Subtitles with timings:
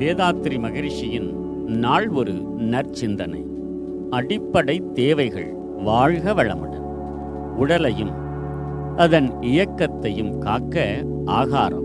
[0.00, 1.32] வேதாத்ரி மகரிஷியின்
[1.66, 3.44] நாள் ஒரு நற்சிந்தனை.
[4.10, 6.84] அடிப்படை தேவைகள் வாழ்க வளமுடன்.
[7.56, 8.10] உடலையும்
[8.96, 11.84] அதன் இயக்கத்தையும் காக்க ஆகாரம்.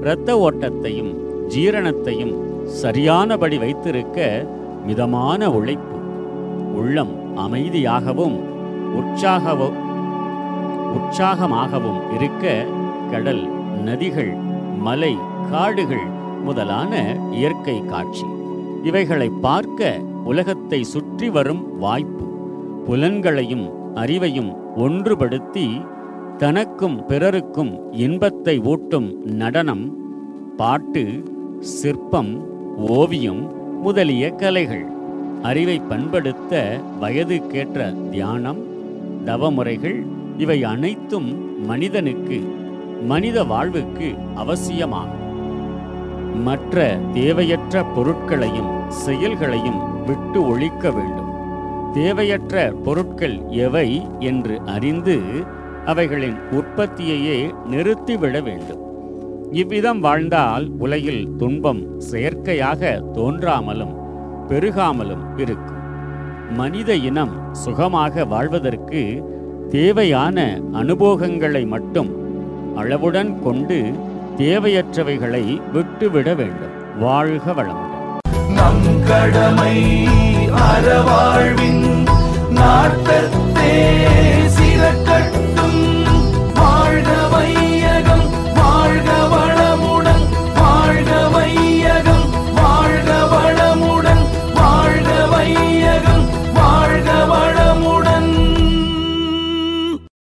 [0.00, 1.14] இரத்த ஓட்டத்தையும்
[1.48, 4.46] ஜீரணத்தையும் சரியானபடி வைத்திருக்க
[4.86, 5.96] மிதமான உழைப்பு.
[6.74, 8.40] உள்ளம் அமைதியாகவும்
[8.96, 9.78] உற்சாகவும்
[10.96, 12.64] உற்சாகமாகவும் இருக்க
[13.10, 13.48] கடல்
[13.84, 14.36] நதிகள்
[14.78, 15.16] மலை
[15.50, 16.16] காடுகள்
[16.48, 16.92] முதலான
[17.32, 18.26] இயற்கை காட்சி.
[18.82, 19.90] இவைகளை பார்க்க
[20.30, 22.26] உலகத்தை சுற்றி வரும் வாய்ப்பு.
[22.86, 23.66] புலன்களையும்
[24.02, 25.66] அறிவையும் ஒன்றுபடுத்தி
[26.42, 27.72] தனக்கும் பிறருக்கும்
[28.04, 29.08] இன்பத்தை ஊட்டும்
[29.40, 29.84] நடனம்
[30.56, 31.04] பாட்டு
[31.72, 32.32] சிற்பம்
[32.96, 33.42] ஓவியம்
[33.82, 34.86] முதலிய கலைகள்.
[35.42, 36.62] அறிவை பண்படுத்த
[37.02, 38.60] வயதுக்கேற்ற தியானம்
[39.28, 39.98] தவமுறைகள்
[40.38, 41.30] இவை அனைத்தும்
[41.66, 42.38] மனிதனுக்கு
[43.10, 44.08] மனித வாழ்வுக்கு
[44.42, 45.27] அவசியமாகும்.
[46.34, 51.32] மற்ற தேவையற்ற பொருட்களையும் செயல்களையும் விட்டு ஒழிக்க வேண்டும்.
[51.92, 55.20] தேவையற்ற பொருட்கள் எவை என்று அறிந்து
[55.84, 58.82] அவைகளின் உற்பத்தியையே நிறுத்திவிட வேண்டும்.
[59.50, 63.94] இவ்விதம் வாழ்ந்தால் உலகில் துன்பம் செயற்கையாக தோன்றாமலும்
[64.48, 65.76] பெருகாமலும் இருக்கும்.
[66.56, 69.24] மனித இனம் சுகமாக வாழ்வதற்கு
[69.68, 72.10] தேவையான அனுபோகங்களை மட்டும்
[72.76, 73.92] அளவுடன் கொண்டு
[74.38, 76.98] தேவையற்றவைகளை விட்டுவிட வேண்டும்.
[76.98, 78.16] வாழ்க வளமுடன்.
[78.48, 80.06] நம் கடமை
[80.48, 82.06] அறவாழ்வின்